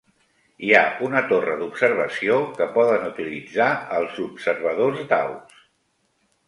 [0.67, 3.69] Hi ha una torre d'observació que poden utilitzar
[4.01, 5.63] els observadors d'aus.